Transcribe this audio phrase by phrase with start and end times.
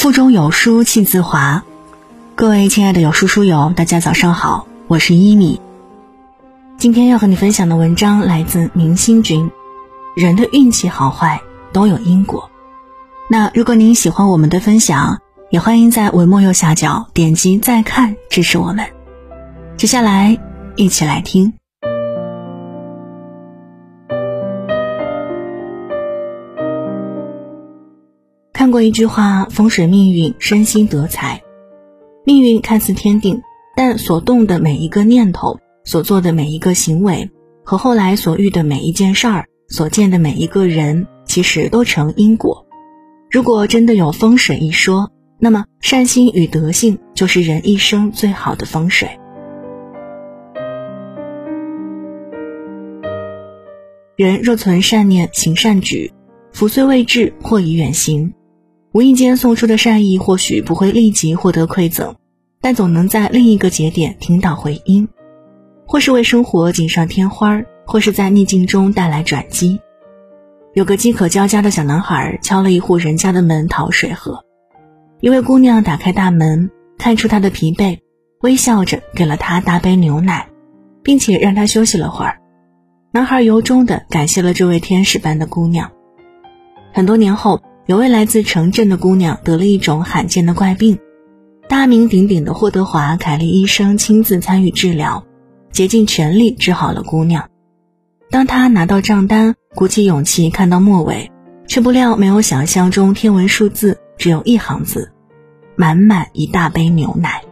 [0.00, 1.62] 腹中有书气自华。
[2.34, 5.60] 各位亲爱的有书书友，大家早上好，我是一米。
[6.78, 9.50] 今天要和你分享的文章来自明星君。
[10.16, 11.42] 人的运气好坏
[11.74, 12.50] 都有因果。
[13.28, 15.18] 那如果您喜欢我们的分享，
[15.50, 18.86] 也欢迎在文末右下角点击再看支持我们。
[19.76, 20.38] 接下来
[20.76, 21.59] 一起来听。
[28.70, 31.42] 看过一句话：风水命运，身心得财。
[32.24, 33.42] 命运看似天定，
[33.74, 37.28] 但所动的每一个念头，所做的每一个行为，
[37.64, 42.64] 和后来所遇的每一件事儿，所见的每一个人，其实都成因果。
[43.28, 49.18] 如果真的有风水一说，那么善心与德性就是人一生最好的风水。
[54.14, 56.12] 人若存善念，行善举，
[56.52, 58.32] 福虽未至，祸已远行。
[58.92, 62.16] 无意间送出的善意，或许不会立即获得馈赠，
[62.60, 65.08] 但总能在另一个节点听到回音，
[65.86, 69.80] 或是为生活锦上添花，或是在逆境中带来转机。
[70.74, 74.44] 有个饥渴交加的小男孩敲了一户人家的门讨水喝，
[75.20, 78.00] 一位姑娘打开大门，看出他的疲惫，
[78.40, 80.48] 微笑着给了他大杯牛奶，
[81.04, 82.40] 并且让他休息了会儿。
[83.12, 85.92] 男孩由衷的感谢了这位天使般的姑娘。
[86.92, 87.62] 很多年后。
[87.86, 90.98] 有位来自城镇的姑娘得了一种罕见的怪病，
[91.68, 95.24] 大名鼎鼎的霍德华·凯利医生亲自参与治疗，
[95.72, 97.48] 竭尽全力治好了姑娘。
[98.30, 101.32] 当他拿到账单，鼓起勇气看到末尾，
[101.66, 105.10] 却不料没有想象中天文数字，只有一行字：
[105.74, 107.42] 满满一大杯牛奶。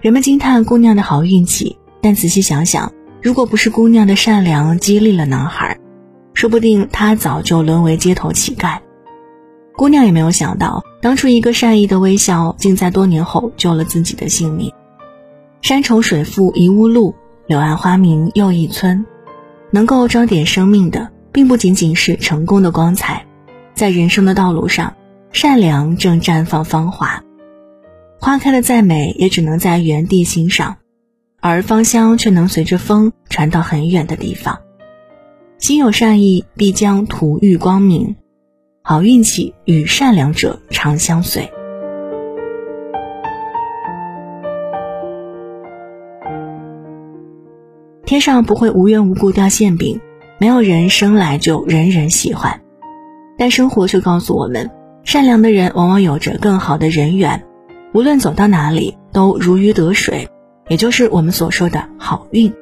[0.00, 5.78] 人们惊叹姑娘的好运气，但仔细想想，如果不是姑娘的善良激励了男孩，
[6.34, 8.78] 说不定他早就沦为街头乞丐。
[9.76, 14.72] 姑娘也没有想到，当初一个善意的微笑，竟在多年后救了自己的性命。
[15.62, 17.14] 山重水复疑无路，
[17.46, 19.04] 柳暗花明又一村。
[19.72, 23.24] 能够装点生命的，并不仅仅是成功的光彩，
[23.72, 24.94] 在人生的道路上，
[25.32, 27.22] 善良正绽放芳华。
[28.18, 30.76] 花开的再美，也只能在原地欣赏，
[31.40, 34.58] 而芳香却能随着风传到很远的地方。
[35.58, 38.16] 心有善意，必将途遇光明。
[38.82, 41.50] 好运气与善良者常相随。
[48.06, 50.00] 天上不会无缘无故掉馅饼，
[50.38, 52.62] 没有人生来就人人喜欢。
[53.36, 54.70] 但生活却告诉我们，
[55.04, 57.44] 善良的人往往有着更好的人缘，
[57.92, 60.28] 无论走到哪里都如鱼得水，
[60.68, 62.52] 也就是我们所说的好运。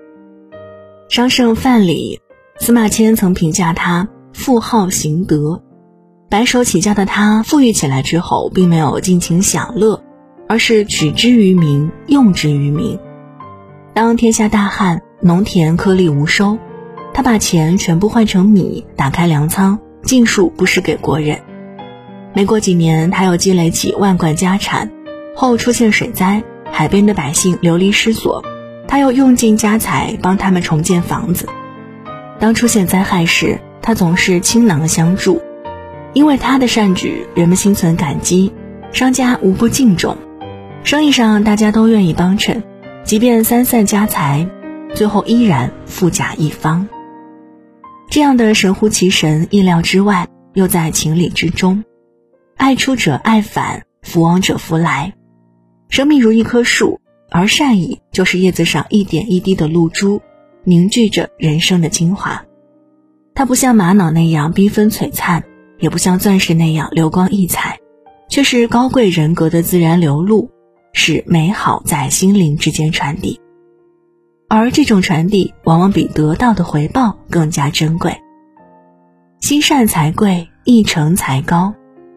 [1.08, 2.18] 商圣范蠡，
[2.58, 5.62] 司马迁曾评价他富好行德。
[6.30, 10.02] 白手起家的他，富裕起来之后，并没有尽情享乐，
[10.46, 12.98] 而是取之于民，用之于民。
[13.94, 16.58] 当天下大旱，农田颗粒无收，
[17.14, 21.40] 他把钱全部换成米，打开粮仓，尽数布施给国人。
[22.34, 24.92] 没过几年，他又积累起万贯家产，
[25.34, 28.44] 后出现水灾，海边的百姓流离失所，
[28.86, 31.48] 他又用尽家财帮他们重建房子。
[32.38, 35.40] 当出现灾害时，他总是倾囊相助。
[36.14, 38.52] 因为他的善举，人们心存感激，
[38.92, 40.16] 商家无不敬重，
[40.82, 42.62] 生意上大家都愿意帮衬，
[43.04, 44.48] 即便三散家财，
[44.94, 46.88] 最后依然富甲一方。
[48.10, 51.84] 这样的神乎其神，意料之外，又在情理之中。
[52.56, 55.12] 爱出者爱返，福往者福来。
[55.90, 60.20] 生命如一棵树，而善意就是叶子上一点一滴的露珠，
[60.64, 62.42] 凝聚着人生的精华。
[63.34, 65.44] 它不像玛瑙那样缤纷璀璨。
[65.78, 67.78] 也不像钻石那样流光溢彩，
[68.28, 70.50] 却是高贵人格的自然流露，
[70.92, 73.40] 使美好在心灵之间传递。
[74.48, 78.16] 而这种传递，往往比得到的回报更加珍贵。
[79.40, 81.74] 心善才贵，一诚才高。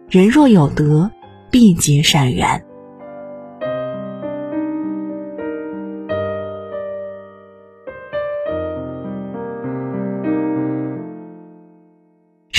[0.10, 1.12] 人若有德，
[1.52, 2.66] 必结善缘。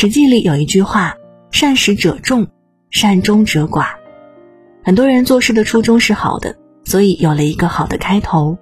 [0.02, 1.14] 史记里有一句话
[1.52, 2.48] ：“善始者众，
[2.90, 3.90] 善终者寡。”
[4.82, 8.58] 很多人做事的初衷是好的，所以有了一个好的开头，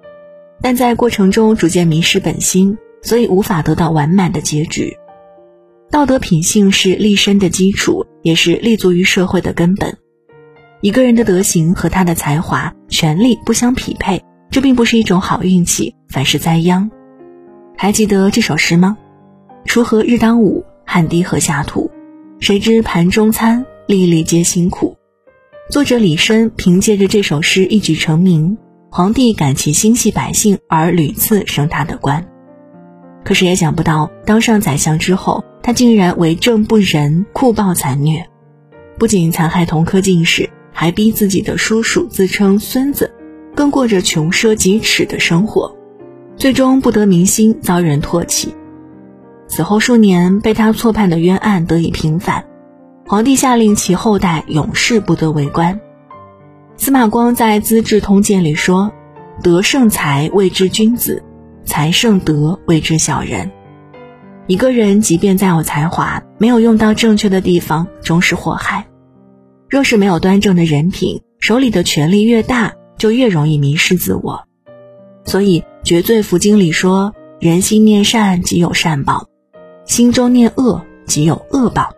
[0.61, 4.95] 但在过程中逐渐迷失本心，所以无法得到完满的结局。
[5.89, 9.97] 道德品性是立身的基础，也是立足于社会的根本。
[10.81, 16.91] 一个人的德行和他的才华、权力不相匹配，这并不是一种好运气，反是灾殃。
[17.75, 18.95] 还记得这首诗吗？
[19.65, 20.63] 锄禾日当午。
[20.93, 21.89] 汗滴禾下土，
[22.41, 24.97] 谁知盘中餐，粒粒皆辛苦。
[25.69, 28.57] 作者李绅凭借着这首诗一举成名，
[28.89, 32.27] 皇帝感其心系百姓而屡次升他的官。
[33.23, 38.27] 可是也想不到，当上宰相之后，他竟然为政不仁、酷暴残虐，
[38.99, 43.09] 不仅残害同科进士，还逼自己的叔叔自称孙子，
[43.55, 45.73] 更过着穷奢极侈的生活，
[46.35, 48.53] 最终不得民心，遭人唾弃。
[49.51, 52.45] 死后数年，被他错判的冤案得以平反。
[53.05, 55.81] 皇帝下令其后代永世不得为官。
[56.77, 58.93] 司马光在《资治通鉴》里说
[59.43, 61.21] ：“德胜才谓之君子，
[61.65, 63.51] 才胜德谓之小人。”
[64.47, 68.87] 一个人即便再有才华，没有用到正确的地方，终是祸害。
[69.69, 74.45] 若是没有端正的人品，手里的权力越大，就越容易迷失自我。
[75.25, 79.27] 所以《绝罪福经》里说：“人心念善，即有善报；
[79.85, 81.93] 心中念恶，即有恶报。”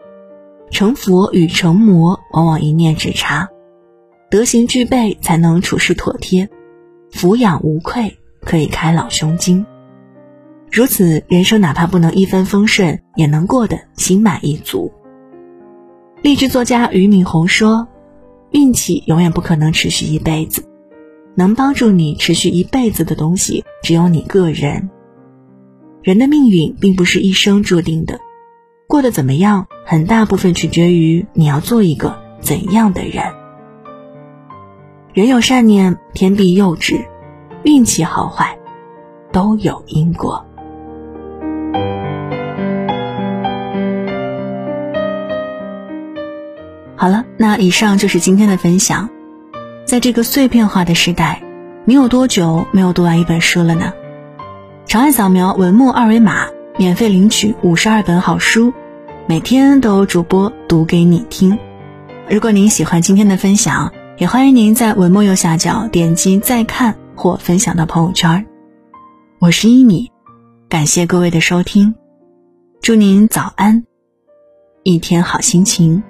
[0.72, 3.50] 成佛与成魔往往一念之差，
[4.32, 6.50] 德行具备才能处事妥帖，
[7.12, 9.64] 抚养无愧可以开朗胸襟。
[10.72, 14.92] 如此人生，哪怕不能一帆风顺，也能过得心满意足。
[16.24, 17.88] 励志作家俞敏洪说
[18.50, 20.64] ：“运气永远不可能持续一辈子，
[21.36, 24.90] 能帮助你持续一辈子的东西，只有你个人。
[26.04, 28.20] 人的命运并不是一生注定的。”
[28.86, 33.34] 过得怎么样，很大部分取决于你要做一个怎样的人。
[35.14, 37.06] 人有善念，天必佑之，
[37.64, 38.60] 运气好坏
[39.32, 40.46] 都有因果。
[46.96, 49.10] 好了，那以上就是今天的分享。
[49.86, 51.44] 在这个碎片化的时代，
[51.86, 53.94] 你有多久没有读完一本书了呢？
[54.86, 56.48] 长按扫描文末二维码，
[56.78, 58.74] 免费领取五十二本好书。
[59.28, 61.58] 每天都有主播读给你听。
[62.30, 68.46] 如果您喜欢今天的分享，也欢迎您在文末右下角点击再看或分享到朋友圈。
[69.40, 70.12] 我是一米，
[70.70, 71.96] 感谢各位的收听，
[72.82, 73.86] 祝您早安，
[74.84, 76.04] 一天好心情。